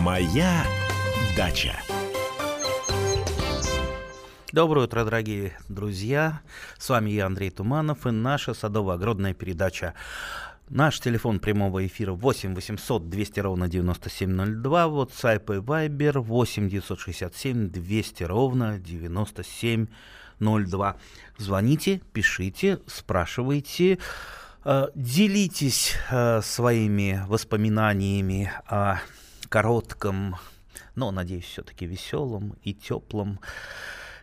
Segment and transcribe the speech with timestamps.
[0.00, 0.64] Моя
[1.36, 1.78] дача.
[4.50, 6.40] Доброе утро, дорогие друзья.
[6.78, 9.92] С вами я, Андрей Туманов, и наша садово-огородная передача.
[10.70, 18.22] Наш телефон прямого эфира 8 800 200 ровно 9702, WhatsApp и Viber 8 967 200
[18.22, 20.96] ровно 9702.
[21.36, 23.98] Звоните, пишите, спрашивайте,
[24.64, 29.00] э, делитесь э, своими воспоминаниями о
[29.50, 30.36] коротком,
[30.94, 33.40] но, надеюсь, все-таки веселом и теплом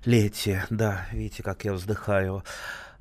[0.05, 0.65] лете.
[0.71, 2.43] Да, видите, как я вздыхаю.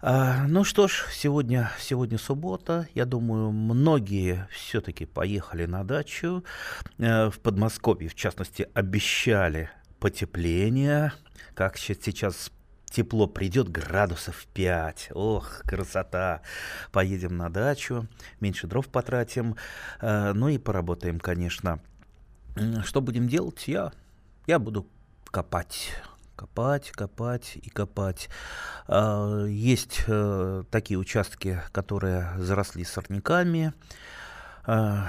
[0.02, 2.88] А, ну что ж, сегодня, сегодня суббота.
[2.94, 6.44] Я думаю, многие все-таки поехали на дачу.
[6.98, 11.12] Э, в Подмосковье, в частности, обещали потепление.
[11.54, 12.50] Как сейчас
[12.86, 15.10] тепло придет, градусов 5.
[15.14, 16.42] Ох, красота.
[16.92, 18.06] Поедем на дачу,
[18.40, 19.56] меньше дров потратим.
[20.00, 21.80] Э, ну и поработаем, конечно.
[22.84, 23.68] Что будем делать?
[23.68, 23.92] Я,
[24.46, 24.86] я буду
[25.26, 25.90] копать
[26.36, 28.28] копать, копать и копать.
[28.86, 33.72] А, есть э, такие участки, которые заросли сорняками.
[34.64, 35.08] А,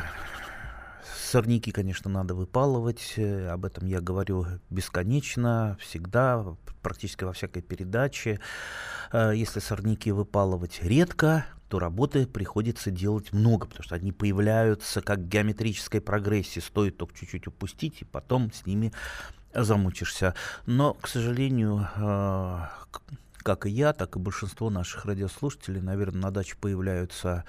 [1.28, 8.40] сорняки, конечно, надо выпалывать, э, об этом я говорю бесконечно, всегда, практически во всякой передаче.
[9.12, 15.28] А, если сорняки выпалывать редко, то работы приходится делать много, потому что они появляются как
[15.28, 18.94] геометрической прогрессии, стоит только чуть-чуть упустить, и потом с ними
[19.54, 20.34] замучишься.
[20.66, 22.60] Но, к сожалению, э,
[23.44, 27.46] как и я, так и большинство наших радиослушателей, наверное, на даче появляются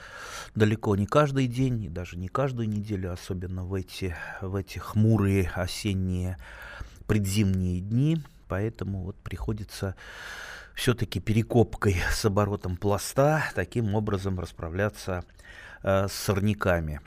[0.55, 5.51] далеко не каждый день, и даже не каждую неделю, особенно в эти, в эти хмурые
[5.55, 6.39] осенние
[7.07, 8.23] предзимние дни.
[8.49, 9.95] Поэтому вот приходится
[10.79, 15.25] все-таки перекопкой с оборотом пласта таким образом расправляться
[15.83, 17.01] э, с сорняками.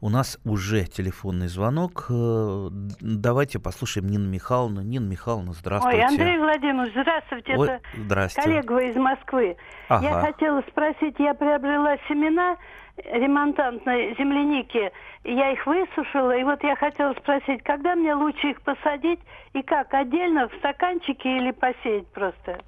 [0.00, 2.06] У нас уже телефонный звонок.
[2.08, 2.68] Э,
[3.00, 4.80] давайте послушаем Нину Михайловну.
[4.80, 5.98] Нина Михайловна, здравствуйте.
[5.98, 7.56] Ой, Андрей Владимирович, здравствуйте.
[7.56, 8.42] Ой, Это здрасте.
[8.42, 9.56] коллега из Москвы.
[9.88, 10.06] Ага.
[10.06, 12.56] Я хотела спросить, я приобрела семена
[12.96, 14.92] ремонтантной земляники,
[15.24, 19.20] я их высушила, и вот я хотела спросить, когда мне лучше их посадить
[19.52, 22.60] и как, отдельно в стаканчике или посеять просто?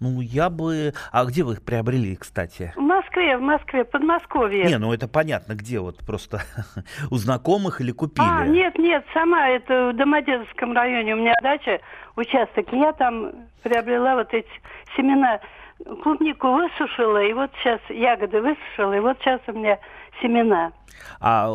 [0.00, 0.92] Ну, я бы...
[1.10, 2.72] А где вы их приобрели, кстати?
[2.76, 4.64] В Москве, в Москве, Подмосковье.
[4.64, 6.42] Не, ну это понятно, где вот просто
[7.10, 8.26] у знакомых или купили?
[8.28, 11.80] А, нет, нет, сама это в Домодедовском районе у меня дача,
[12.14, 12.66] участок.
[12.72, 13.32] Я там
[13.64, 14.48] приобрела вот эти
[14.96, 15.40] семена.
[16.02, 19.78] Клубнику высушила, и вот сейчас ягоды высушила, и вот сейчас у меня
[20.20, 20.72] семена.
[21.20, 21.48] А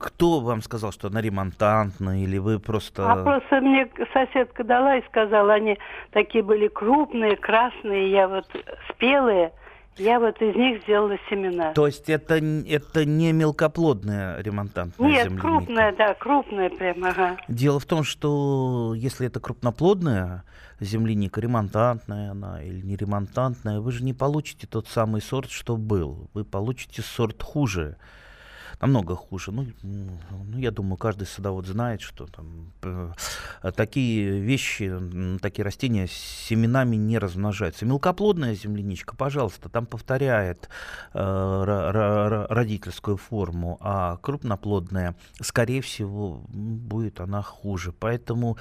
[0.00, 3.10] кто вам сказал, что она ремонтантная, или вы просто...
[3.10, 5.78] А просто мне соседка дала и сказала, они
[6.12, 8.46] такие были крупные, красные, я вот
[8.90, 9.52] спелые,
[9.98, 11.72] я вот из них сделала семена.
[11.72, 15.48] То есть это, это не мелкоплодная ремонтантная Нет, земляника?
[15.48, 17.36] крупная, да, крупная прям, ага.
[17.48, 20.44] Дело в том, что если это крупноплодная
[20.80, 26.28] земляника, ремонтантная она или не ремонтантная, вы же не получите тот самый сорт, что был.
[26.34, 27.96] Вы получите сорт хуже.
[28.80, 29.52] Намного хуже.
[29.52, 33.12] Ну, ну, я думаю, каждый садовод знает, что там э,
[33.74, 34.92] такие вещи,
[35.40, 37.86] такие растения семенами не размножаются.
[37.86, 40.68] Мелкоплодная земляничка, пожалуйста, там повторяет
[41.14, 47.92] э, ро- ро- родительскую форму, а крупноплодная, скорее всего, будет она хуже.
[47.92, 48.58] Поэтому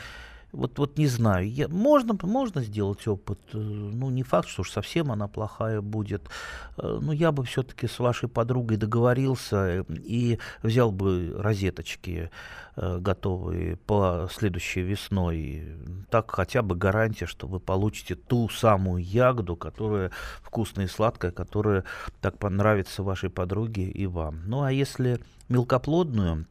[0.56, 4.72] вот, вот не знаю, я, можно, можно сделать опыт, э, ну не факт, что уж
[4.72, 6.30] совсем она плохая будет,
[6.78, 12.30] Э, но я бы все-таки с вашей подругой договорился э, и взял бы розеточки
[12.78, 15.64] готовые по следующей весной,
[16.10, 20.12] так хотя бы гарантия, что вы получите ту самую ягоду, которая
[20.42, 21.86] вкусная и сладкая, которая
[22.20, 24.42] так понравится вашей подруге и вам.
[24.46, 26.48] Ну а если мелкоплодную,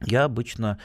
[0.00, 0.78] я обычно,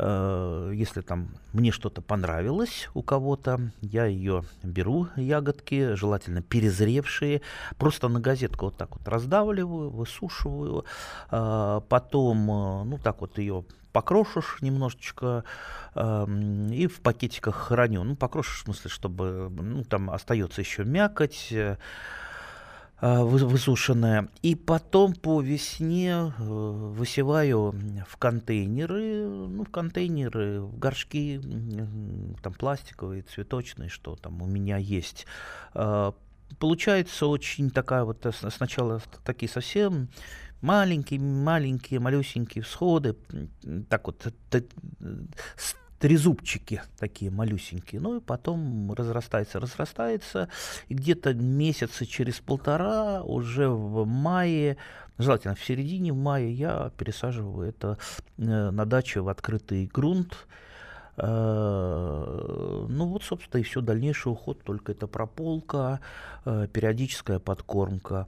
[0.00, 7.42] э, если там мне что-то понравилось у кого-то, я ее беру, ягодки, желательно перезревшие,
[7.76, 10.84] просто на газетку вот так вот раздавливаю, высушиваю,
[11.30, 15.44] э, потом, э, ну так вот ее покрошишь немножечко
[15.94, 18.04] эм, и в пакетиках храню.
[18.04, 21.76] Ну, покрошишь в смысле, чтобы ну, там остается еще мякоть, э,
[23.00, 24.28] высушенная.
[24.42, 27.74] И потом по весне э, высеваю
[28.06, 31.40] в контейнеры, ну, в контейнеры, в горшки,
[32.42, 35.26] там пластиковые, цветочные, что там у меня есть.
[35.74, 36.14] А,
[36.58, 40.08] Получается очень такая вот э, сначала такие совсем
[40.60, 43.16] маленькие, маленькие, малюсенькие всходы,
[43.88, 44.26] так вот
[46.00, 50.48] трезубчики такие малюсенькие, ну и потом разрастается, разрастается,
[50.88, 54.78] и где-то месяца через полтора, уже в мае,
[55.18, 57.98] желательно в середине мая, я пересаживаю это
[58.36, 60.46] на даче в открытый грунт,
[61.22, 66.00] Э, ну вот, собственно, и все, дальнейший уход, только это прополка,
[66.44, 68.26] э, периодическая подкормка.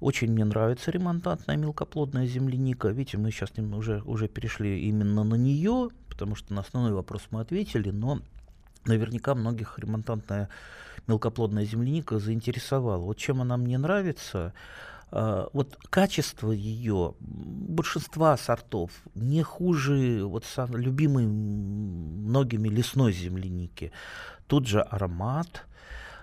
[0.00, 2.88] Очень мне нравится ремонтантная мелкоплодная земляника.
[2.88, 5.88] Видите, мы сейчас уже, уже перешли именно на нее,
[6.18, 8.20] потому что на основной вопрос мы ответили, но
[8.86, 10.48] наверняка многих ремонтантная
[11.06, 12.98] мелкоплодная земляника заинтересовала.
[12.98, 14.52] Вот чем она мне нравится,
[15.12, 23.92] а, вот качество ее большинства сортов не хуже вот любимой многими лесной земляники.
[24.48, 25.66] Тут же аромат,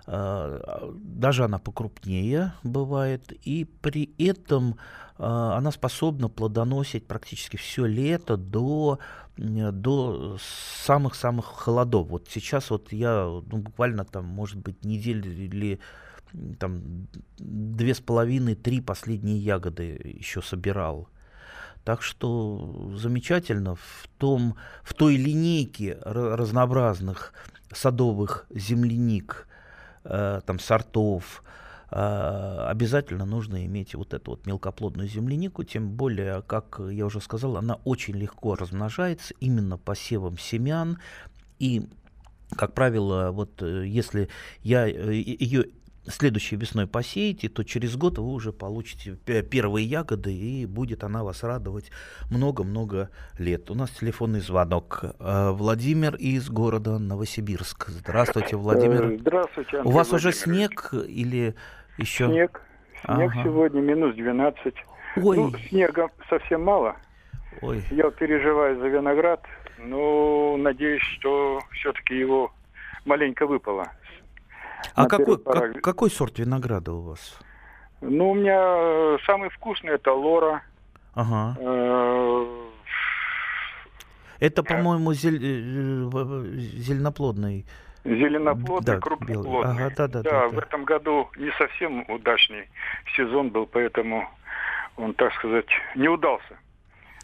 [0.08, 4.76] а, даже она покрупнее бывает, и при этом
[5.18, 9.00] а, она способна плодоносить практически все лето до
[9.38, 10.38] до
[10.86, 12.08] самых-самых холодов.
[12.08, 15.80] Вот сейчас вот я ну, буквально там, может быть, неделю или
[16.60, 21.10] там две с половиной, три последние ягоды еще собирал.
[21.84, 27.34] Так что замечательно в, том, в той линейке разнообразных
[27.72, 29.48] садовых земляник,
[30.04, 36.80] э, там сортов, э, обязательно нужно иметь вот эту вот мелкоплодную землянику, тем более, как
[36.90, 41.00] я уже сказал, она очень легко размножается именно посевом семян,
[41.60, 41.88] и
[42.56, 44.30] как правило, вот э, если
[44.62, 45.66] я э, ее
[46.08, 51.44] следующей весной посеете, то через год вы уже получите первые ягоды, и будет она вас
[51.44, 51.92] радовать
[52.30, 53.10] много-много
[53.40, 53.70] лет.
[53.72, 55.02] У нас телефонный звонок.
[55.20, 57.88] Э, Владимир из города Новосибирск.
[57.88, 59.12] Здравствуйте, Владимир.
[59.12, 61.56] Э, здравствуйте, Андрей У вас уже снег или
[61.98, 62.28] еще?
[62.28, 62.62] Снег.
[63.04, 63.44] Снег ага.
[63.44, 64.74] сегодня минус 12.
[65.18, 65.38] Ой.
[65.38, 66.96] Ну, снега совсем мало.
[67.62, 67.84] Ой.
[67.92, 69.44] Я переживаю за виноград,
[69.80, 72.52] но надеюсь, что все-таки его
[73.06, 73.92] маленько выпало
[74.94, 77.40] а какой, как, какой сорт винограда у вас?
[78.02, 80.64] Ну, у меня э, самый вкусный это Лора.
[81.14, 81.56] Ага.
[81.60, 82.66] Э,
[84.40, 85.40] это, по-моему, зель...
[85.42, 87.66] Э, зеленоплодный.
[88.04, 89.72] Зеленоплодный, да, крупноплодный.
[89.72, 92.70] Ага, да, да, да, да, в этом году не совсем удачный
[93.16, 94.30] сезон был, поэтому
[94.98, 95.66] он, так сказать,
[95.96, 96.58] не удался.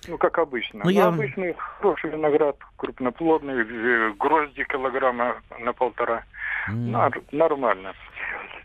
[0.07, 0.81] Ну, как обычно.
[0.83, 1.07] Ну, я...
[1.07, 6.23] Обычный хороший виноград, крупноплодный, грозди килограмма на полтора.
[6.69, 7.23] Mm.
[7.31, 7.93] Нормально.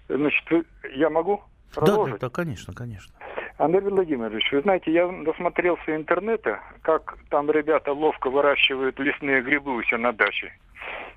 [0.09, 1.43] Значит, я могу
[1.75, 2.15] продолжить?
[2.15, 3.15] Да, да, да, конечно, конечно.
[3.59, 9.83] Андрей Владимирович, вы знаете, я насмотрелся интернета, как там ребята ловко выращивают лесные грибы у
[9.83, 10.53] себя на даче.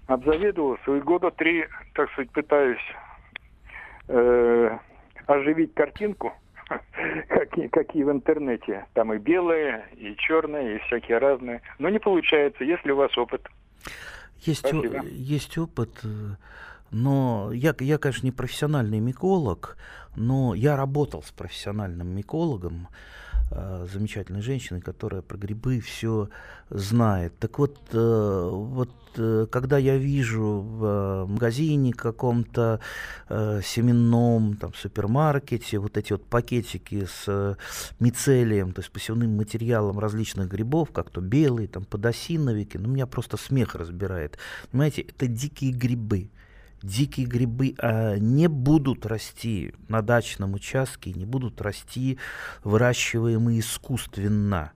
[0.07, 2.95] Обзавидовался и года три, так сказать, пытаюсь
[4.07, 4.77] э,
[5.27, 6.33] оживить картинку,
[7.27, 8.85] какие, какие в интернете.
[8.93, 11.61] Там и белые, и черные, и всякие разные.
[11.77, 13.47] Но не получается, если у вас опыт.
[14.39, 15.89] Есть, о, есть опыт.
[16.91, 19.77] Но я, я, конечно, не профессиональный миколог,
[20.15, 22.87] но я работал с профессиональным микологом,
[23.51, 26.29] э, замечательной женщиной, которая про грибы все
[26.69, 27.37] знает.
[27.39, 32.79] Так вот, э, вот э, когда я вижу в э, магазине каком-то
[33.29, 37.55] э, семенном, там, супермаркете, вот эти вот пакетики с э,
[37.99, 43.37] мицелием, то есть посевным материалом различных грибов, как то белые, там, подосиновики, ну, меня просто
[43.37, 44.39] смех разбирает.
[44.71, 46.29] Понимаете, это дикие грибы
[46.83, 52.17] дикие грибы а, не будут расти на дачном участке, не будут расти
[52.63, 54.71] выращиваемые искусственно,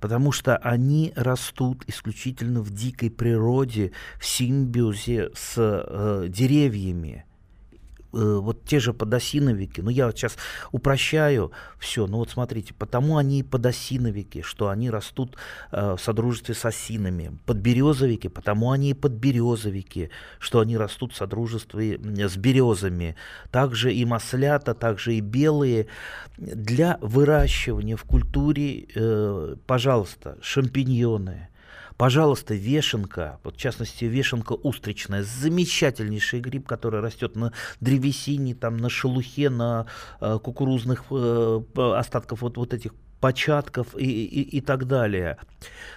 [0.00, 7.24] потому что они растут исключительно в дикой природе, в симбиозе с э, деревьями.
[8.14, 10.36] Э, вот те же подосиновики, ну я вот сейчас
[10.72, 15.36] упрощаю все, ну вот смотрите, потому они и подосиновики, что они растут
[15.72, 21.98] э, в содружестве с осинами, подберезовики, потому они и подберезовики, что они растут в содружестве
[21.98, 23.16] с березами,
[23.50, 25.86] также и маслята, также и белые.
[26.36, 31.48] Для выращивания в культуре, э, пожалуйста, шампиньоны–
[31.96, 38.88] Пожалуйста, вешенка, вот в частности вешенка устричная, замечательнейший гриб, который растет на древесине, там, на
[38.88, 39.86] шелухе, на
[40.20, 42.92] э, кукурузных э, остатков вот, вот этих
[43.24, 45.38] початков и, и, и так далее.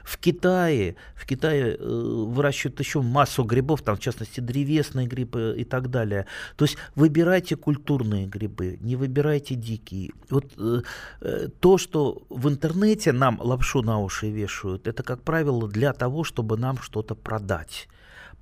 [0.05, 5.65] В Китае, в Китае э, выращивают еще массу грибов, там в частности древесные грибы и
[5.65, 6.25] так далее.
[6.55, 10.11] То есть выбирайте культурные грибы, не выбирайте дикие.
[10.29, 10.81] Вот э,
[11.19, 16.23] э, то, что в интернете нам лапшу на уши вешают, это, как правило, для того,
[16.23, 17.89] чтобы нам что-то продать.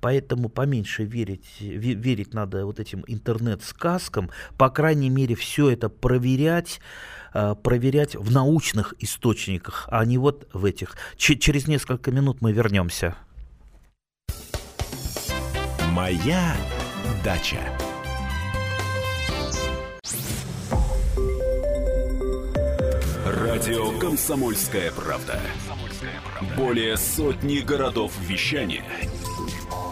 [0.00, 6.80] Поэтому поменьше верить, верить надо вот этим интернет-сказкам, по крайней мере, все это проверять,
[7.34, 10.96] э, проверять в научных источниках, а не вот в этих.
[11.16, 13.16] Ч- через несколько минут мы вернемся.
[15.92, 16.54] Моя
[17.24, 17.58] дача.
[23.24, 25.40] Радио «Комсомольская правда».
[26.56, 28.84] Более сотни городов вещания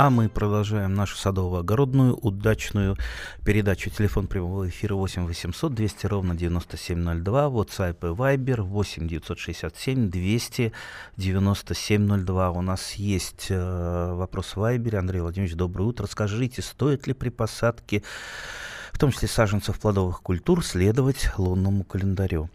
[0.00, 2.96] А мы продолжаем нашу садово-огородную удачную
[3.44, 3.90] передачу.
[3.90, 7.46] Телефон прямого эфира 8 800 200 ровно 9702.
[7.46, 10.72] WhatsApp и Viber 8 967 200
[11.16, 12.50] 9702.
[12.50, 14.94] У нас есть э, вопрос в Viber.
[14.94, 16.06] Андрей Владимирович, доброе утро.
[16.06, 18.04] Скажите, стоит ли при посадке
[18.98, 22.50] в том числе саженцев плодовых культур, следовать лунному календарю?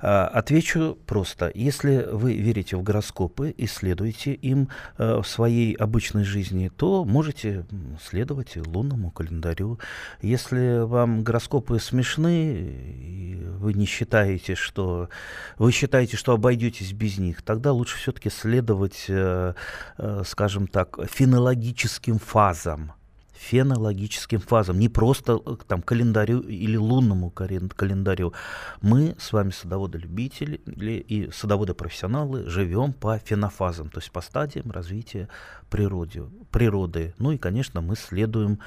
[0.00, 1.50] А, отвечу просто.
[1.54, 4.68] Если вы верите в гороскопы и следуете им
[4.98, 7.64] а, в своей обычной жизни, то можете
[8.06, 9.78] следовать лунному календарю.
[10.20, 15.08] Если вам гороскопы смешны, и вы не считаете, что
[15.56, 19.54] вы считаете, что обойдетесь без них, тогда лучше все-таки следовать, э,
[19.96, 22.92] э, скажем так, фенологическим фазам
[23.38, 28.32] фенологическим фазам, не просто э, там календарю или лунному календарю.
[28.80, 35.28] Мы с вами садоводы-любители и садоводы-профессионалы живем по фенофазам, то есть по стадиям развития
[35.70, 36.24] природы.
[36.50, 37.14] природы.
[37.18, 38.58] Ну и, конечно, мы следуем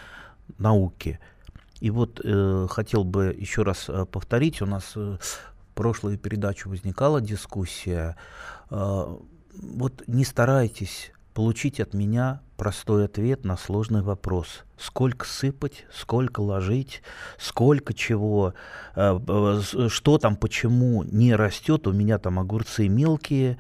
[0.58, 1.20] науке.
[1.82, 6.70] И вот э, хотел бы еще раз э, повторить, у нас э, в прошлую передачу
[6.70, 8.16] возникала дискуссия.
[8.70, 9.18] Э,
[9.54, 14.64] вот не старайтесь получить от меня простой ответ на сложный вопрос.
[14.78, 17.02] Сколько сыпать, сколько ложить,
[17.40, 18.54] сколько чего,
[18.96, 23.58] э, что там, почему не растет, у меня там огурцы мелкие.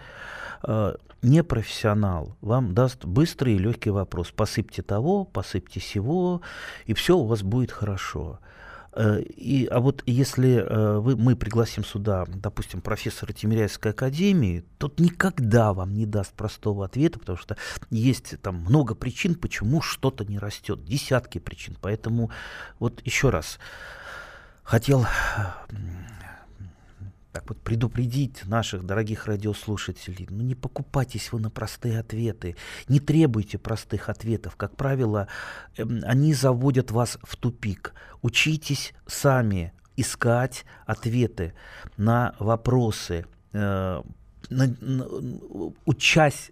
[0.61, 4.29] Э, не профессионал вам даст быстрый и легкий вопрос.
[4.29, 6.43] Посыпьте того, посыпьте сего,
[6.85, 8.37] и все у вас будет хорошо.
[8.93, 14.99] Э, и, а вот если э, вы, мы пригласим сюда, допустим, профессора Тимиряйской академии, тот
[14.99, 17.57] никогда вам не даст простого ответа, потому что
[17.89, 21.77] есть там много причин, почему что-то не растет, десятки причин.
[21.81, 22.31] Поэтому
[22.79, 23.59] вот еще раз
[24.63, 25.05] хотел
[27.31, 32.55] так вот предупредить наших дорогих радиослушателей, ну не покупайтесь вы на простые ответы,
[32.87, 34.55] не требуйте простых ответов.
[34.55, 35.27] Как правило,
[35.77, 37.93] эм, они заводят вас в тупик.
[38.21, 41.53] Учитесь сами искать ответы
[41.97, 44.01] на вопросы, э,
[45.85, 46.51] учась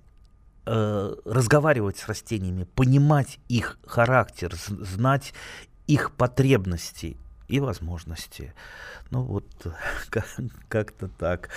[0.66, 5.34] э, разговаривать с растениями, понимать их характер, знать
[5.88, 7.18] их потребности
[7.50, 8.54] и возможности.
[9.12, 9.46] Ну вот
[10.70, 11.50] как-то так.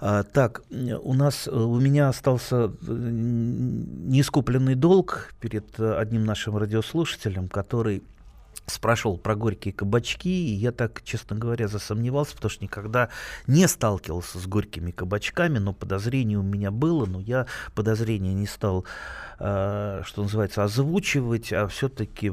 [0.00, 8.02] А, так, у нас, у меня остался э, неискупленный долг перед одним нашим радиослушателем, который
[8.66, 13.10] спрашивал про горькие кабачки, и я так, честно говоря, засомневался, потому что никогда
[13.46, 18.84] не сталкивался с горькими кабачками, но подозрение у меня было, но я подозрение не стал,
[19.38, 22.30] э, что называется, озвучивать, а все-таки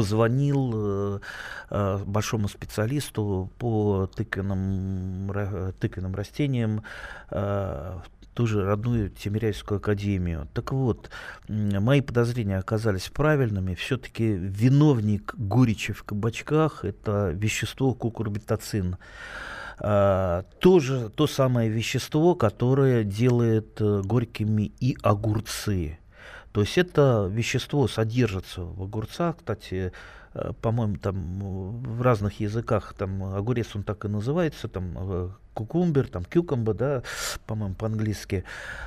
[0.00, 1.20] позвонил э,
[1.68, 5.30] э, большому специалисту по тыквенным,
[5.78, 6.82] тыквенным растениям
[7.30, 7.98] э,
[8.32, 10.48] ту же родную Тимиряйскую академию.
[10.54, 11.10] Так вот,
[11.48, 13.74] мои подозрения оказались правильными.
[13.74, 18.96] Все-таки виновник горечи в кабачках– это вещество кукурбитацин.
[19.80, 25.98] А, тоже то самое вещество, которое делает горькими и огурцы.
[26.52, 29.92] То есть это вещество содержится в огурцах, кстати,
[30.34, 31.40] Э, по-моему, там
[31.82, 37.02] в разных языках, там огурец он так и называется, там э, кукумбер, там кюкумба, да,
[37.46, 38.44] по-моему, по-английски.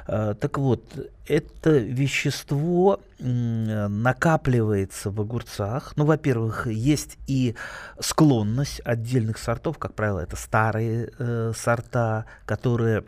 [0.08, 0.84] Э, так вот,
[1.28, 5.94] это вещество накапливается в огурцах.
[5.96, 7.56] Ну, во-первых, есть и
[8.00, 13.04] склонность отдельных сортов, как правило, это старые э, сорта, которые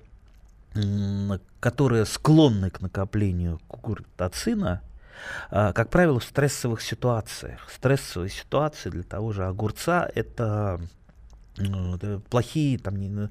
[1.59, 4.81] которые склонны к накоплению кукуртацина,
[5.49, 7.69] а, как правило, в стрессовых ситуациях.
[7.73, 10.79] Стрессовые ситуации для того же огурца это
[12.29, 13.29] плохие, там, не,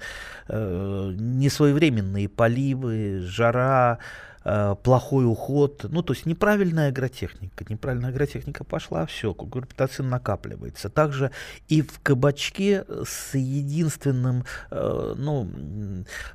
[0.49, 3.99] э, несвоевременные поливы, жара,
[4.47, 7.65] Э, плохой уход, ну, то есть неправильная агротехника.
[7.67, 10.91] Неправильная агротехника пошла, все, гурбитацин накапливается.
[10.91, 11.31] Также
[11.69, 15.49] и в кабачке с единственным, э, ну,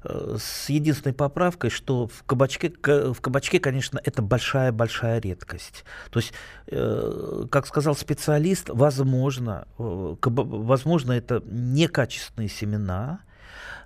[0.04, 5.84] э, с единственной поправкой, что в кабачке, в кабачке, конечно, это большая-большая редкость.
[6.10, 6.34] То есть,
[7.52, 13.20] как сказал специалист, возможно, возможно, это некачественные семена,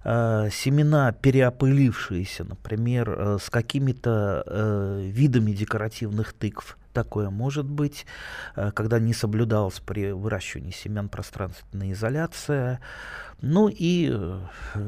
[0.04, 6.78] э, семена, переопылившиеся, например, э, с какими-то э, видами декоративных тыкв.
[6.94, 8.06] Такое может быть,
[8.56, 12.80] э, когда не соблюдалась при выращивании семян пространственная изоляция.
[13.42, 14.40] Ну и, э,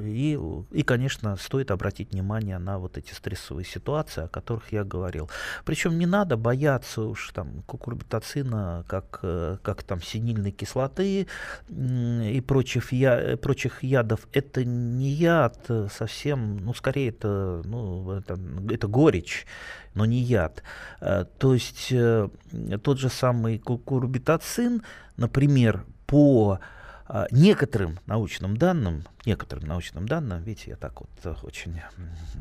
[0.03, 0.39] и,
[0.71, 5.29] и, конечно, стоит обратить внимание на вот эти стрессовые ситуации, о которых я говорил.
[5.65, 11.27] Причем не надо бояться уж там кукурбитацина, как, э, как там синильной кислоты
[11.69, 14.27] и прочих, я, прочих ядов.
[14.31, 19.45] Это не яд совсем, ну, скорее это, ну, это, это горечь,
[19.93, 20.63] но не яд.
[21.01, 21.93] Э, то есть
[22.83, 24.83] тот же самый кукурбитацин,
[25.17, 26.59] например, по
[27.31, 31.79] некоторым научным данным, некоторым научным данным, видите, я так вот э, очень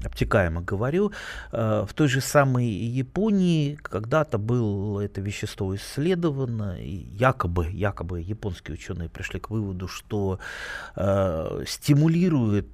[0.05, 1.13] обтекаемо говорю,
[1.53, 8.75] э, в той же самой Японии когда-то было это вещество исследовано, и якобы, якобы японские
[8.75, 10.39] ученые пришли к выводу, что
[10.97, 12.69] э, стимулирует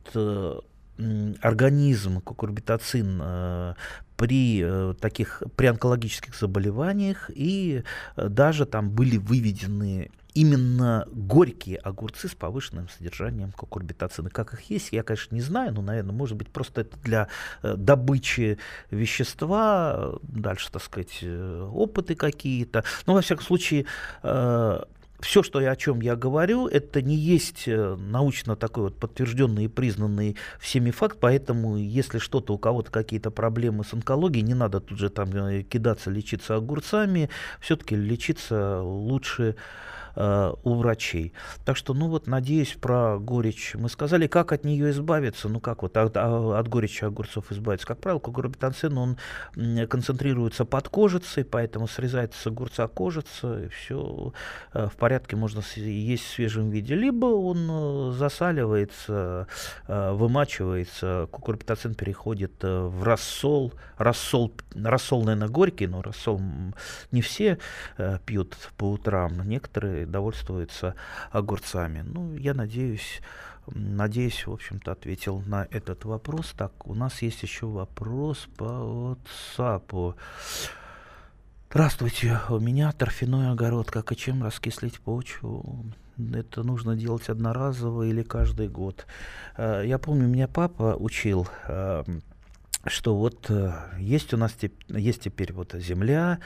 [1.41, 3.75] организм кукурбитацин
[4.19, 7.85] при таких при онкологических заболеваниях и
[8.17, 14.31] даже там были выведены именно горькие огурцы с повышенным содержанием кукурбитацина.
[14.31, 17.29] Как их есть, я, конечно, не знаю, но, наверное, может быть, просто это для
[17.63, 18.59] э, добычи
[18.91, 22.85] вещества, дальше, так сказать, э, опыты какие-то.
[23.07, 23.87] Но, во всяком случае,
[24.23, 24.81] э,
[25.21, 29.65] все, что я, о чем я говорю, это не есть э, научно такой вот подтвержденный
[29.65, 34.81] и признанный всеми факт, поэтому если что-то у кого-то какие-то проблемы с онкологией, не надо
[34.81, 37.29] тут же там э, кидаться лечиться огурцами,
[37.61, 39.57] все-таки лечиться лучше
[40.17, 41.33] Э, у врачей.
[41.65, 44.27] Так что, ну вот, надеюсь, про горечь мы сказали.
[44.27, 45.49] Как от нее избавиться?
[45.49, 47.87] Ну как вот от, а, от горечи огурцов избавиться?
[47.87, 49.17] Как правило, кугурбитанцин, он
[49.89, 54.33] концентрируется под кожицей, поэтому срезается с огурца кожица, и все
[54.73, 56.95] э, в порядке, можно есть в свежем виде.
[56.95, 59.47] Либо он э, засаливается,
[59.87, 63.73] вымачивается, кукурбитацин переходит в рассол.
[63.97, 66.41] Рассол, рассол наверное, горький, но рассол
[67.13, 67.59] не все
[68.25, 69.47] пьют по утрам.
[69.47, 70.95] Некоторые довольствуется
[71.31, 72.03] огурцами.
[72.03, 73.21] Ну, я надеюсь,
[73.67, 76.55] надеюсь, в общем-то, ответил на этот вопрос.
[76.57, 79.17] Так, у нас есть еще вопрос по
[79.59, 80.15] WhatsApp.
[81.71, 83.91] Здравствуйте, у меня торфяной огород.
[83.91, 85.85] Как и чем раскислить почву?
[86.35, 89.07] Это нужно делать одноразово или каждый год.
[89.57, 92.05] Э, я помню, меня папа учил э,
[92.87, 94.57] что вот э, есть у нас
[94.89, 96.39] есть теперь вот земля,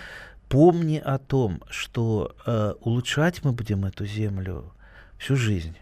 [0.48, 4.72] помни о том, что э, улучшать мы будем эту землю
[5.18, 5.76] всю жизнь.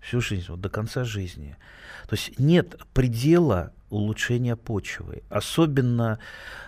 [0.00, 1.56] Всю жизнь, вот до конца жизни.
[2.08, 5.22] То есть нет предела улучшения почвы.
[5.30, 6.18] Особенно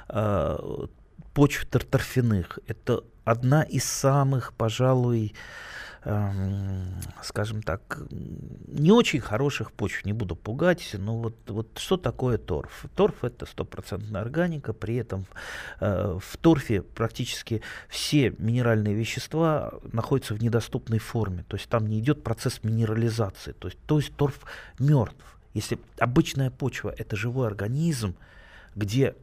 [0.09, 0.87] э,
[1.35, 2.59] почв торфяных.
[2.67, 5.35] Это одна из самых, пожалуй,
[7.23, 12.85] скажем так, не очень хороших почв, не буду пугать, но вот, вот что такое торф?
[12.95, 15.27] Торф это стопроцентная органика, при этом
[15.81, 21.99] э, в торфе практически все минеральные вещества находятся в недоступной форме, то есть там не
[21.99, 24.40] идет процесс минерализации, то есть, то есть торф
[24.79, 25.16] мертв.
[25.55, 28.14] Если обычная почва это живой организм,
[28.77, 29.16] где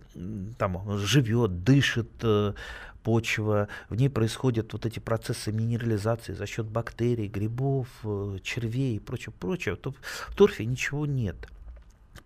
[0.57, 2.53] там живет, дышит, э,
[3.03, 8.99] почва, в ней происходят вот эти процессы минерализации за счет бактерий, грибов, э, червей и
[8.99, 9.93] прочего, прочего, то
[10.29, 11.35] в торфе ничего нет.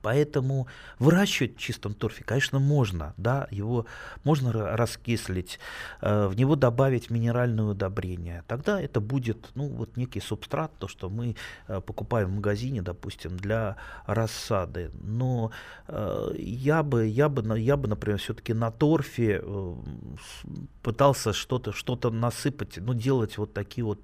[0.02, 0.68] Поэтому
[1.00, 3.86] выращивать в чистом торфе, конечно, можно, да, его
[4.24, 5.60] можно раскислить,
[6.02, 8.44] э, в него добавить минеральное удобрение.
[8.48, 11.36] Тогда это будет, ну, вот некий субстрат, то, что мы
[11.68, 14.92] э, покупаем в магазине, допустим, для рассады.
[15.02, 15.52] Но
[15.88, 19.44] э, я бы, я бы, я бы, например, все-таки на торфе
[20.84, 24.00] пытался что-то, что-то насыпать, ну, делать вот такие вот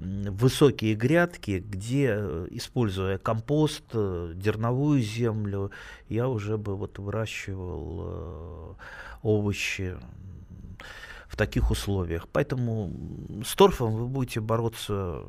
[0.00, 5.70] высокие грядки, где, э, используя компост, э, дерновую землю,
[6.08, 8.74] я уже бы вот выращивал э,
[9.22, 9.96] овощи
[11.28, 12.28] в таких условиях.
[12.28, 12.90] Поэтому
[13.44, 15.24] с торфом вы будете бороться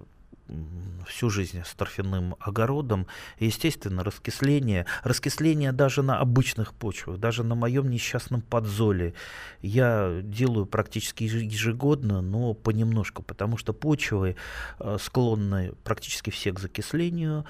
[1.07, 3.07] всю жизнь с торфяным огородом.
[3.39, 9.13] естественно, раскисление, раскисление даже на обычных почвах, даже на моем несчастном подзоле
[9.61, 14.35] я делаю практически ежегодно, но понемножку, потому что почвы
[14.79, 17.45] э, склонны практически все к закислению,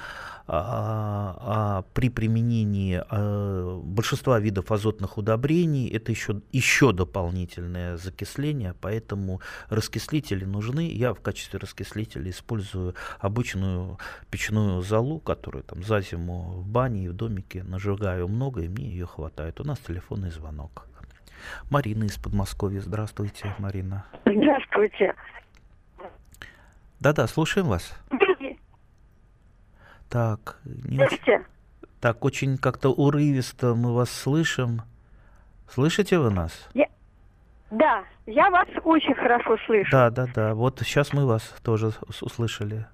[0.47, 9.41] а, а при применении а, большинства видов азотных удобрений это еще, еще дополнительное закисление, поэтому
[9.69, 10.91] раскислители нужны.
[10.91, 13.97] Я в качестве раскислителя использую обычную
[14.29, 18.89] печную золу, которую там за зиму в бане и в домике нажигаю много, и мне
[18.89, 19.59] ее хватает.
[19.59, 20.87] У нас телефонный звонок.
[21.69, 22.81] Марина из Подмосковья.
[22.81, 24.05] Здравствуйте, Марина.
[24.25, 25.15] Здравствуйте.
[26.99, 27.93] Да-да, слушаем вас.
[30.09, 31.45] Так, не Слышите?
[32.01, 34.81] так очень как-то урывисто мы вас слышим.
[35.69, 36.51] Слышите вы нас?
[37.71, 39.89] Да, я вас очень хорошо слышу.
[39.91, 40.53] Да, да, да.
[40.53, 42.85] Вот сейчас мы вас тоже услышали.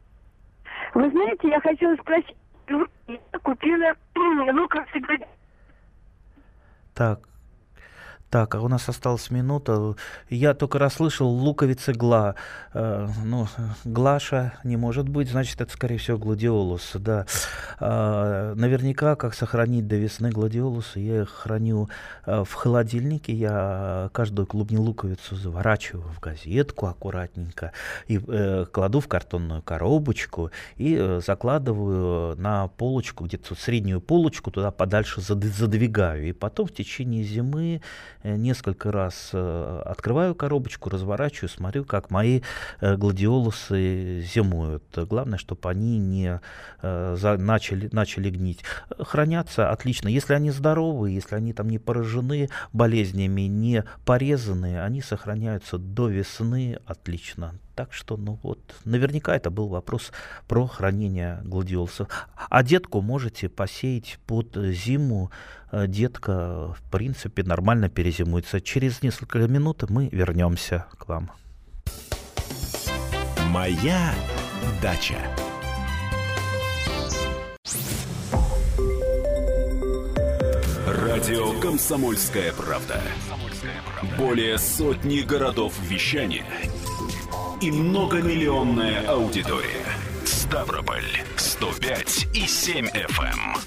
[0.94, 2.36] Вы знаете, я хотела спросить,
[2.68, 5.26] ну, я купила луковицы грибы.
[6.94, 7.20] Так.
[8.38, 9.96] Так, а у нас осталась минута.
[10.30, 12.36] Я только расслышал луковицы гла.
[12.72, 13.48] Э, ну,
[13.84, 16.92] глаша не может быть, значит, это, скорее всего, гладиолус.
[17.00, 17.26] Да.
[17.80, 21.90] А, наверняка, как сохранить до весны гладиолусы, я их храню
[22.28, 23.34] э, в холодильнике.
[23.34, 27.72] Я каждую клубню луковицу заворачиваю в газетку аккуратненько
[28.08, 34.70] и э, кладу в картонную коробочку и э, закладываю на полочку, где-то среднюю полочку, туда
[34.70, 36.28] подальше зад- задвигаю.
[36.30, 37.82] И потом в течение зимы
[38.22, 42.42] э, несколько раз э, открываю коробочку, разворачиваю, смотрю, как мои
[42.82, 44.84] э, гладиолусы зимуют.
[44.96, 46.42] Главное, чтобы они не
[46.82, 48.64] э, начали, начали гнить.
[49.00, 50.10] Хранятся отлично.
[50.10, 56.80] Если они здоровые, если они там не поражены болезнями, не порезаны, они сохраняются до весны
[56.86, 57.54] отлично.
[57.78, 60.12] Так что, ну вот, наверняка это был вопрос
[60.48, 62.08] про хранение гладиолусов.
[62.50, 65.30] А детку можете посеять под зиму.
[65.72, 68.62] Э, Детка, в принципе, нормально перезимуется.
[68.62, 71.30] Через несколько минут мы вернемся к вам.
[73.52, 74.12] Моя
[74.82, 75.20] дача.
[80.88, 83.00] Радио Комсомольская правда".
[84.18, 86.46] Более сотни городов вещания
[87.62, 89.86] и многомиллионная аудитория.
[90.26, 93.60] Ставрополь 105 и 7 FM.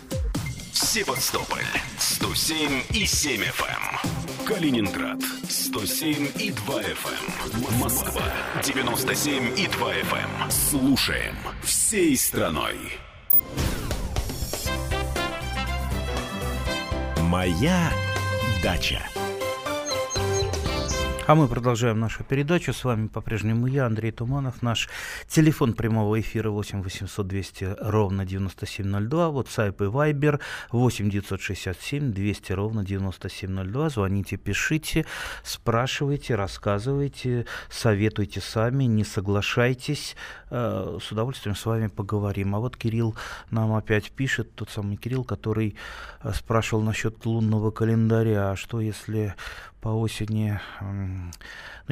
[0.72, 1.64] Севастополь
[1.98, 4.46] 107 и 7 FM.
[4.46, 7.80] Калининград 107 и 2 FM.
[7.80, 8.22] Москва
[8.64, 10.50] 97 и 2 FM.
[10.50, 12.76] Слушаем всей страной.
[17.22, 17.92] Моя
[18.62, 19.02] дача.
[21.30, 22.72] А мы продолжаем нашу передачу.
[22.72, 24.62] С вами по-прежнему я, Андрей Туманов.
[24.62, 24.88] Наш
[25.28, 29.28] телефон прямого эфира 8 800 200 ровно 9702.
[29.28, 30.40] WhatsApp и Viber
[30.72, 33.90] 8 967 200 ровно 9702.
[33.90, 35.06] Звоните, пишите,
[35.44, 40.16] спрашивайте, рассказывайте, советуйте сами, не соглашайтесь.
[40.50, 42.56] Э, С удовольствием с вами поговорим.
[42.56, 43.14] А вот Кирилл
[43.52, 45.76] нам опять пишет, тот самый Кирилл, который
[46.24, 48.50] э, спрашивал насчет лунного календаря.
[48.50, 49.36] А Что если
[49.80, 51.30] по осени, ну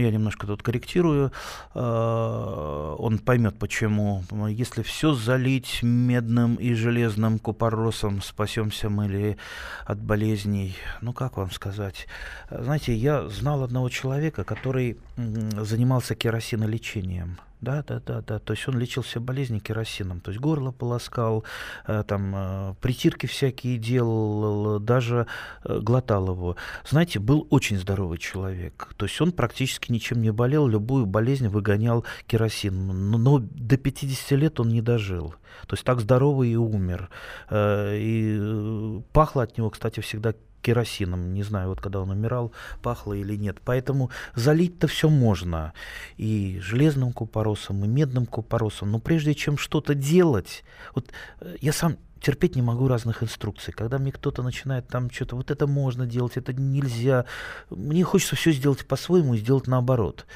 [0.03, 1.33] я немножко тут корректирую,
[1.75, 4.23] э, он поймет почему.
[4.49, 9.37] Если все залить медным и железным купоросом, спасемся мы ли
[9.85, 10.77] от болезней?
[11.01, 12.07] Ну как вам сказать?
[12.51, 17.39] Знаете, я знал одного человека, который занимался керосинолечением.
[17.61, 18.39] Да, да, да, да.
[18.39, 20.21] То есть он лечил все болезни керосином.
[20.21, 21.45] То есть горло полоскал,
[21.87, 25.27] э, там э, притирки всякие делал, даже
[25.65, 26.57] э, глотал его.
[26.89, 28.89] Знаете, был очень здоровый человек.
[28.97, 33.11] То есть он практически ничем не болел, любую болезнь выгонял керосин.
[33.11, 35.35] Но, до 50 лет он не дожил.
[35.67, 37.11] То есть так здоровый и умер.
[37.53, 41.35] И пахло от него, кстати, всегда керосином.
[41.35, 43.59] Не знаю, вот когда он умирал, пахло или нет.
[43.65, 45.73] Поэтому залить-то все можно.
[46.17, 48.91] И железным купоросом, и медным купоросом.
[48.91, 53.73] Но прежде чем что-то делать, вот э, я сам терпеть не могу разных инструкций.
[53.73, 57.25] Когда мне кто-то начинает там что-то, вот это можно делать, это нельзя.
[57.71, 60.27] Мне хочется все сделать по-своему и сделать наоборот.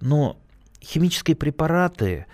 [0.00, 0.40] Но
[0.82, 2.26] химические препараты,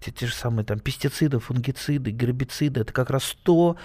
[0.00, 3.76] те, те же самые там пестициды, фунгициды, гербициды, это как раз то,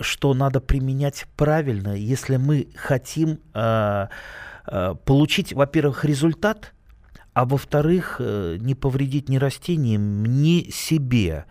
[0.00, 4.06] что надо применять правильно, если мы хотим э,
[4.66, 6.72] э, получить, во-первых, результат,
[7.32, 11.46] а во-вторых, э, не повредить ни растениям, ни себе.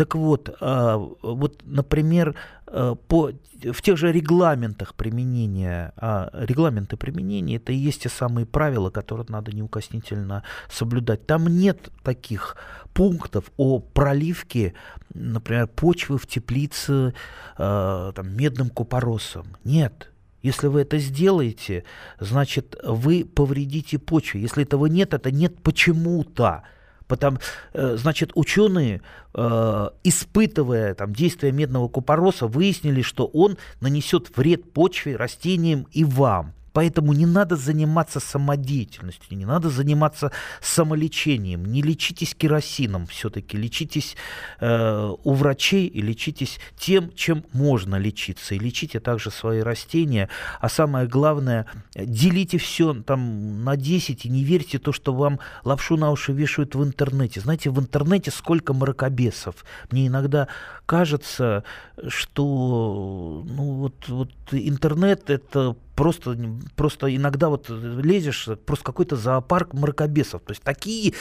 [0.00, 2.34] Так вот, э, вот, например,
[2.66, 3.32] э, по,
[3.62, 9.26] в тех же регламентах применения, а регламенты применения это и есть те самые правила, которые
[9.28, 11.26] надо неукоснительно соблюдать.
[11.26, 12.56] Там нет таких
[12.94, 14.72] пунктов о проливке,
[15.12, 17.12] например, почвы в теплице
[17.58, 19.48] э, там, медным купоросом.
[19.64, 20.10] Нет.
[20.40, 21.84] Если вы это сделаете,
[22.18, 24.38] значит, вы повредите почву.
[24.38, 26.62] Если этого нет, это нет почему-то.
[27.10, 27.38] Потому,
[27.72, 29.02] э, значит, ученые,
[29.34, 36.54] э, испытывая там, действие медного купороса, выяснили, что он нанесет вред почве, растениям и вам.
[36.72, 40.30] Поэтому не надо заниматься самодеятельностью, не надо заниматься
[40.60, 41.64] самолечением.
[41.64, 44.16] Не лечитесь керосином все-таки, лечитесь
[44.60, 48.54] э, у врачей и лечитесь тем, чем можно лечиться.
[48.54, 50.28] И лечите также свои растения.
[50.60, 55.96] А самое главное, делите все там на 10 и не верьте то, что вам лапшу
[55.96, 57.40] на уши вешают в интернете.
[57.40, 59.64] Знаете, в интернете сколько мракобесов.
[59.90, 60.48] Мне иногда
[60.86, 61.64] кажется,
[62.08, 66.34] что ну, вот, вот интернет это просто,
[66.76, 70.40] просто иногда вот лезешь, просто какой-то зоопарк мракобесов.
[70.40, 71.12] То есть такие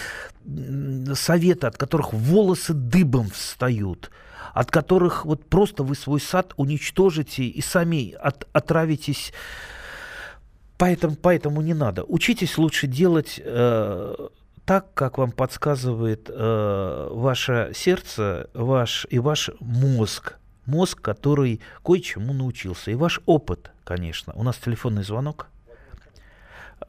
[1.15, 4.09] советы, от которых волосы дыбом встают
[4.53, 9.31] от которых вот просто вы свой сад уничтожите и сами от, отравитесь.
[10.77, 12.03] Поэтому, поэтому не надо.
[12.03, 14.27] Учитесь лучше делать э,
[14.65, 20.38] так, как вам подсказывает э, ваше сердце ваш, и ваш мозг
[20.69, 22.91] мозг, который кое-чему научился.
[22.91, 24.33] И ваш опыт, конечно.
[24.35, 25.47] У нас телефонный звонок.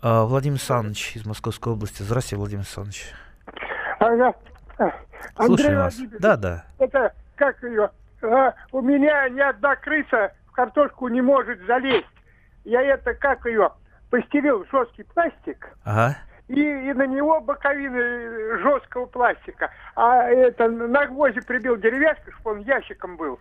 [0.02, 2.02] А, Владимир Александрович из Московской области.
[2.02, 3.12] Здравствуйте, Владимир Александрович.
[3.98, 4.34] Ага.
[5.34, 5.98] Андрей вас.
[6.18, 6.64] Да, да.
[6.78, 7.90] Это как ее?
[8.22, 12.06] А, у меня ни одна крыса в картошку не может залезть.
[12.64, 13.70] Я это как ее?
[14.10, 15.76] Постелил жесткий пластик.
[15.84, 16.18] Ага.
[16.48, 19.70] И, и на него боковины жесткого пластика.
[19.94, 23.38] А это на гвозди прибил деревяшку, чтобы он ящиком был.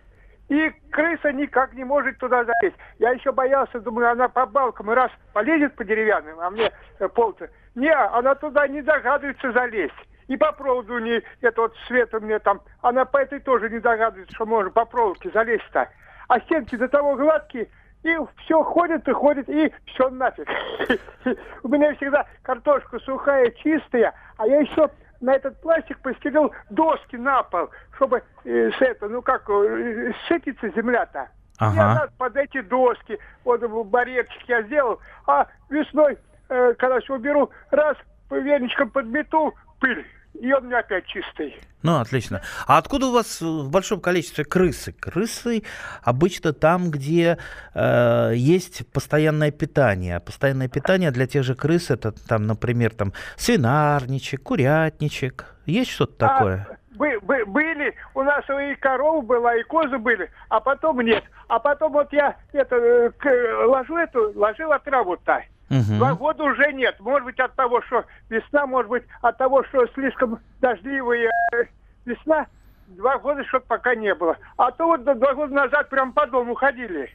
[0.50, 2.76] И крыса никак не может туда залезть.
[2.98, 7.08] Я еще боялся, думаю, она по балкам и раз полезет по деревянным, а мне э,
[7.08, 7.48] полцы.
[7.76, 9.94] Не, она туда не догадывается залезть.
[10.26, 14.34] И по проводу не, это вот света мне там, она по этой тоже не догадывается,
[14.34, 15.88] что можно по проволоке залезть-то.
[16.26, 17.68] А стенки до того гладкие,
[18.02, 20.48] и все ходит и ходит, и все нафиг.
[21.62, 27.42] У меня всегда картошка сухая, чистая, а я еще на этот пластик постелил доски на
[27.42, 31.28] пол, чтобы э, с это, ну как, э, сытится земля-то.
[31.58, 31.76] Ага.
[31.76, 37.50] Я надо под эти доски, вот барьерчик я сделал, а весной, э, когда все уберу,
[37.70, 37.96] раз
[38.30, 41.58] веничком подмету, пыль и он у меня опять чистый.
[41.82, 42.42] Ну, отлично.
[42.66, 44.92] А откуда у вас в большом количестве крысы?
[44.92, 45.62] Крысы
[46.02, 47.38] обычно там, где
[47.74, 50.20] э, есть постоянное питание.
[50.20, 55.46] Постоянное питание для тех же крыс это там, например, там свинарничек, курятничек.
[55.66, 56.78] Есть что-то а, такое?
[56.92, 61.24] Бы, бы, были, у нас и корова была, и козы были, а потом нет.
[61.48, 63.28] А потом вот я это, э, к,
[63.66, 65.42] ложу эту, ложила траву-то.
[65.70, 65.96] Угу.
[65.98, 66.98] Два года уже нет.
[66.98, 71.64] Может быть от того, что весна, может быть от того, что слишком дождливая э,
[72.04, 72.46] весна.
[72.88, 74.36] Два года что-то пока не было.
[74.56, 77.08] А то вот два года назад прям по дому ходили.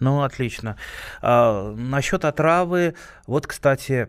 [0.00, 0.76] Ну, отлично.
[1.22, 2.94] А, насчет отравы,
[3.26, 4.08] вот, кстати,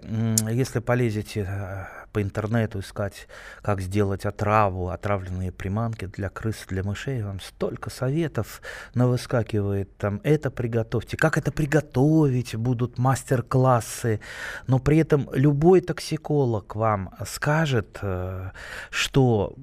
[0.50, 3.28] если полезете э, по интернету искать,
[3.62, 8.60] как сделать отраву, отравленные приманки для крыс, для мышей, вам столько советов
[8.96, 9.96] навыскакивает.
[9.98, 14.20] Там это приготовьте, как это приготовить, будут мастер-классы.
[14.66, 18.50] Но при этом любой токсиколог вам скажет, э,
[18.90, 19.54] что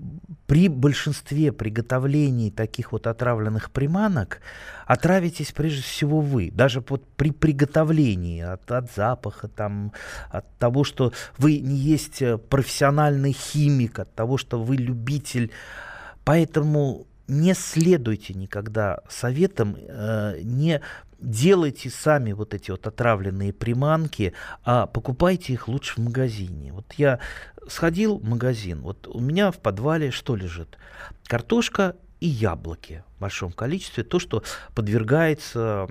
[0.47, 4.40] при большинстве приготовлений таких вот отравленных приманок
[4.87, 6.51] отравитесь прежде всего вы.
[6.53, 9.93] Даже вот при приготовлении от, от запаха, там,
[10.31, 15.50] от того, что вы не есть э, профессиональный химик, от того, что вы любитель.
[16.24, 20.80] Поэтому не следуйте никогда советам, э, не
[21.20, 26.72] делайте сами вот эти вот отравленные приманки, а покупайте их лучше в магазине.
[26.72, 27.18] Вот я
[27.68, 30.78] сходил в магазин, вот у меня в подвале что лежит?
[31.26, 34.02] Картошка и яблоки в большом количестве.
[34.02, 34.42] То, что
[34.74, 35.87] подвергается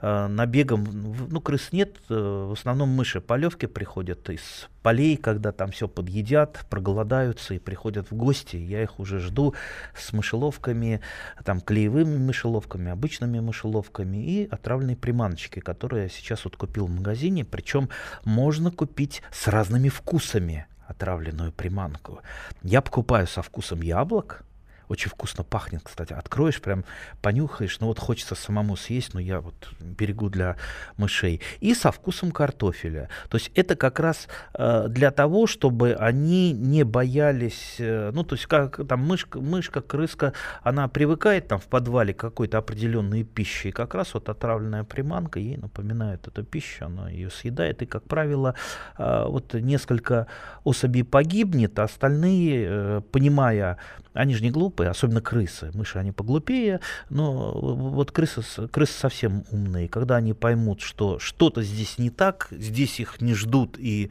[0.00, 0.86] э, набегам,
[1.28, 6.64] ну, крыс нет, э, в основном мыши полевки приходят из полей, когда там все подъедят,
[6.70, 8.56] проголодаются и приходят в гости.
[8.56, 9.54] Я их уже жду
[9.94, 11.02] с мышеловками,
[11.44, 17.44] там, клеевыми мышеловками, обычными мышеловками и отравленной приманочкой, которую я сейчас вот купил в магазине.
[17.44, 17.90] Причем
[18.24, 22.22] можно купить с разными вкусами отравленную приманку.
[22.62, 24.46] Я покупаю со вкусом яблок,
[24.88, 26.12] очень вкусно пахнет, кстати.
[26.12, 26.84] Откроешь, прям
[27.20, 27.78] понюхаешь.
[27.80, 30.56] Ну вот хочется самому съесть, но я вот берегу для
[30.96, 31.40] мышей.
[31.60, 33.08] И со вкусом картофеля.
[33.28, 37.76] То есть это как раз э, для того, чтобы они не боялись...
[37.78, 42.18] Э, ну то есть как там мышка, мышка, крыска, она привыкает там в подвале к
[42.18, 43.68] какой-то определенной пище.
[43.68, 46.86] И как раз вот отравленная приманка ей напоминает эту пищу.
[46.86, 47.82] Она ее съедает.
[47.82, 48.54] И, как правило,
[48.96, 50.26] э, вот несколько
[50.64, 53.78] особей погибнет, а остальные, э, понимая
[54.18, 55.70] они же не глупые, особенно крысы.
[55.74, 59.88] Мыши, они поглупее, но вот крысы, крысы совсем умные.
[59.88, 64.10] Когда они поймут, что что-то здесь не так, здесь их не ждут и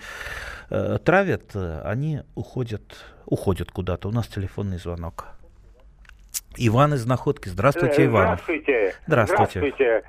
[0.70, 2.84] э, травят, они уходят,
[3.26, 4.10] уходят куда-то.
[4.10, 5.28] У нас телефонный звонок.
[6.58, 7.50] Иван из Находки.
[7.50, 8.24] Здравствуйте, Иван.
[8.24, 8.96] Здравствуйте.
[9.08, 9.60] Здравствуйте.
[9.60, 10.04] Здравствуйте.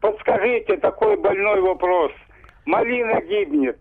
[0.00, 2.12] подскажите такой больной вопрос.
[2.64, 3.78] Малина гибнет.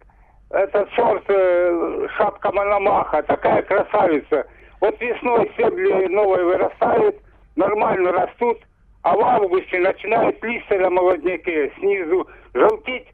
[0.50, 4.48] Это сорт э, шапка Мономаха, такая красавица.
[4.80, 7.16] Вот весной стебли новые вырастают,
[7.56, 8.60] нормально растут,
[9.02, 13.08] а в августе начинают листья на молодняке снизу желтеть,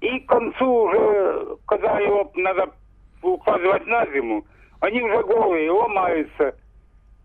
[0.00, 2.70] и к концу уже, когда его надо
[3.22, 4.44] укладывать на зиму,
[4.80, 6.54] они уже голые, ломаются,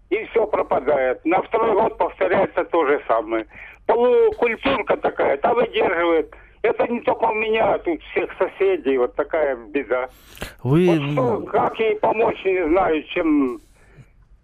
[0.10, 1.24] и все пропадает.
[1.26, 3.46] На второй год повторяется то же самое.
[3.88, 6.34] Полукультурка такая, та выдерживает.
[6.62, 10.10] Это не только у меня, тут всех соседей, вот такая беда.
[10.63, 10.88] Вы...
[10.88, 13.60] Вот что, как ей помочь, не знаю, чем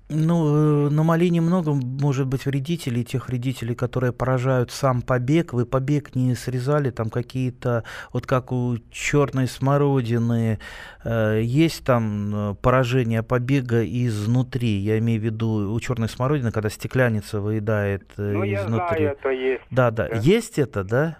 [0.09, 5.51] ну, э, на малине много может быть вредителей, тех вредителей, которые поражают сам побег.
[5.53, 10.59] Вы побег не срезали, там какие-то, вот как у черной смородины,
[11.03, 14.77] э, есть там э, поражение побега изнутри.
[14.77, 19.03] Я имею в виду у черной смородины, когда стекляница выедает э, ну, изнутри.
[19.03, 19.63] Я знаю, это есть.
[19.71, 20.17] Да, да, да.
[20.17, 21.17] Есть это, да?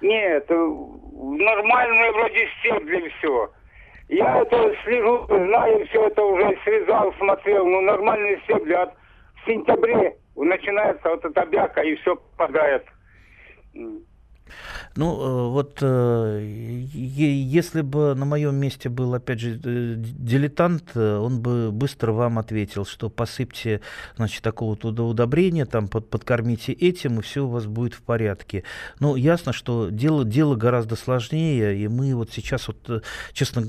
[0.00, 3.50] Нет, нормальные вроде стебли все.
[4.08, 7.66] Я это слежу, знаю, все это уже срезал, смотрел.
[7.66, 8.74] Ну, нормальные стебли.
[8.74, 8.94] От
[9.42, 12.84] в сентябре начинается вот эта бяка, и все попадает.
[14.96, 16.40] Ну, э, вот э,
[16.92, 22.84] если бы на моем месте был, опять же, э, дилетант, он бы быстро вам ответил,
[22.86, 23.80] что посыпьте,
[24.16, 28.62] значит, такого-то удобрения, там, под, подкормите этим, и все у вас будет в порядке.
[29.00, 33.02] Ну, ясно, что дело, дело гораздо сложнее, и мы вот сейчас, вот,
[33.32, 33.64] честно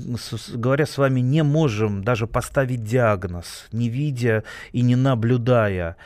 [0.54, 5.96] говоря, с вами не можем даже поставить диагноз, не видя и не наблюдая.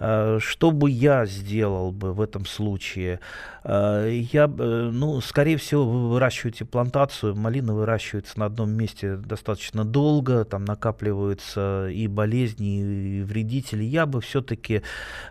[0.00, 3.20] Э, что бы я сделал бы в этом случае?
[3.64, 10.44] Э, я, ну, скорее всего, вы выращиваете плантацию, малина выращивается на одном месте достаточно долго,
[10.44, 13.84] там накапливаются и болезни, и вредители.
[13.84, 14.82] Я бы все-таки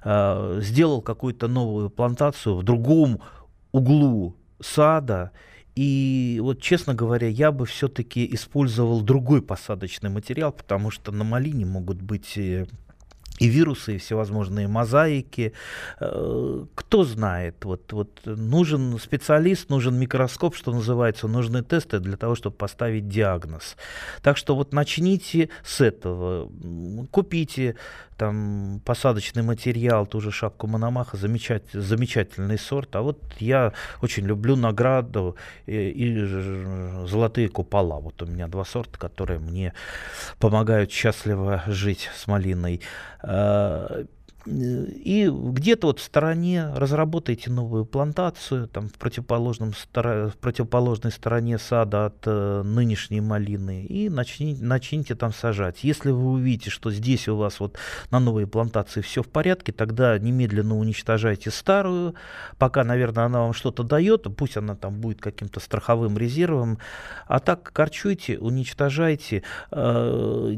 [0.03, 3.21] э, сделал какую-то новую плантацию в другом
[3.71, 5.31] углу сада,
[5.75, 11.67] и вот, честно говоря, я бы все-таки использовал другой посадочный материал, потому что на малине
[11.67, 12.35] могут быть
[13.39, 15.53] и вирусы, и всевозможные мозаики.
[15.99, 22.35] Э, кто знает, вот, вот нужен специалист, нужен микроскоп, что называется, нужны тесты для того,
[22.35, 23.77] чтобы поставить диагноз.
[24.21, 26.49] Так что вот начните с этого.
[27.11, 27.75] Купите
[28.17, 32.95] там посадочный материал, ту же шапку Мономаха, замечательный, замечательный сорт.
[32.95, 37.99] А вот я очень люблю награду и, и золотые купола.
[37.99, 39.73] Вот у меня два сорта, которые мне
[40.39, 42.81] помогают счастливо жить с малиной.
[44.49, 52.05] И где-то вот в стороне разработайте новую плантацию, там в, противоположном, в противоположной стороне сада
[52.05, 55.83] от э, нынешней малины, и начните, начните там сажать.
[55.83, 57.77] Если вы увидите, что здесь у вас вот
[58.09, 62.15] на новой плантации все в порядке, тогда немедленно уничтожайте старую,
[62.57, 66.77] пока, наверное, она вам что-то дает, пусть она там будет каким-то страховым резервом,
[67.27, 69.43] а так корчуйте, уничтожайте.
[69.71, 70.55] Э,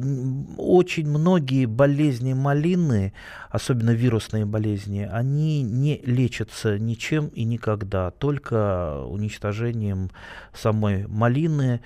[0.58, 3.14] очень многие болезни малины,
[3.50, 10.12] особенно вирусные болезни, они не лечатся ничем и никогда, только уничтожением
[10.54, 11.82] самой малины.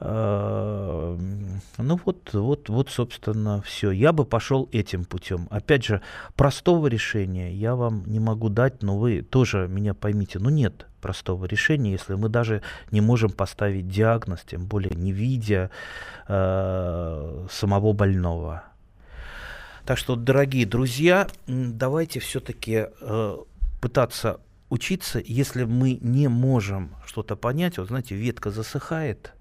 [0.00, 1.18] Э,
[1.78, 3.90] ну вот, вот, вот, собственно, все.
[3.90, 5.46] Я бы пошел этим путем.
[5.50, 6.00] Опять же,
[6.36, 10.38] простого решения я вам не могу дать, но вы тоже меня поймите.
[10.38, 15.70] Ну нет простого решения, если мы даже не можем поставить диагноз, тем более не видя
[16.28, 18.64] э, самого больного.
[19.84, 23.36] Так что, дорогие друзья, давайте все-таки э,
[23.82, 29.34] пытаться учиться, если мы не можем что-то понять, вот знаете, ветка засыхает,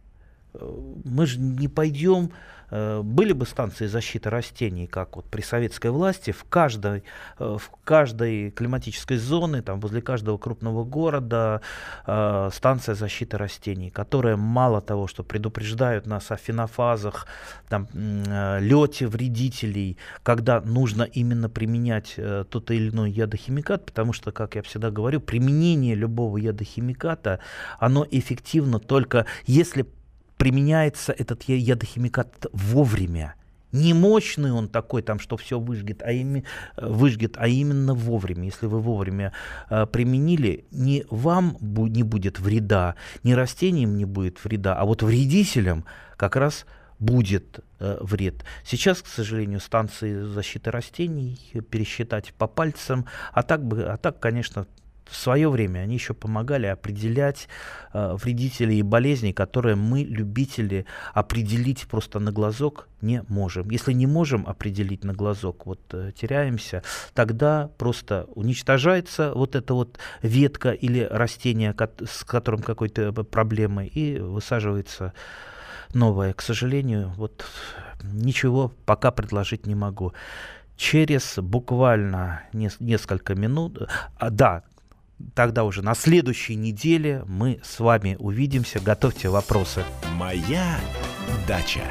[0.54, 2.32] э, мы же не пойдем
[2.76, 7.04] Э, были бы станции защиты растений, как вот при советской власти, в каждой,
[7.38, 11.62] э, в каждой климатической зоне, там, возле каждого крупного города
[12.08, 17.28] э, станция защиты растений, которая мало того, что предупреждают нас о фенофазах,
[17.70, 24.62] там, лете вредителей, когда нужно именно применять тот или иной ядохимикат, потому что, как я
[24.64, 27.40] всегда говорю, применение любого ядохимиката,
[27.80, 29.86] оно эффективно только если
[30.44, 33.36] применяется этот ядохимикат вовремя.
[33.72, 36.44] Не мощный он такой, там, что все выжгет, а, ими,
[36.76, 38.44] выжгет, а именно вовремя.
[38.48, 39.32] Если вы вовремя
[39.70, 45.02] э, применили, не вам бу- не будет вреда, не растениям не будет вреда, а вот
[45.02, 45.86] вредителям
[46.18, 46.66] как раз
[47.00, 48.44] будет э, вред.
[48.66, 51.40] Сейчас, к сожалению, станции защиты растений
[51.72, 54.68] пересчитать по пальцам, а так, бы, а так конечно,
[55.06, 57.48] в свое время они еще помогали определять
[57.94, 63.70] э, вредителей и болезней, которые мы, любители, определить просто на глазок не можем.
[63.70, 66.84] Если не можем определить на глазок, вот э, теряемся,
[67.14, 71.76] тогда просто уничтожается вот эта вот ветка или растение,
[72.10, 75.14] с которым какой-то проблемы, и высаживается
[75.94, 76.34] новое.
[76.34, 77.46] К сожалению, вот
[78.04, 80.14] ничего пока предложить не могу
[80.76, 83.88] через буквально несколько минут,
[84.18, 84.64] а, да,
[85.34, 88.80] тогда уже на следующей неделе мы с вами увидимся.
[88.80, 89.84] Готовьте вопросы.
[90.16, 90.80] Моя
[91.48, 91.82] дача.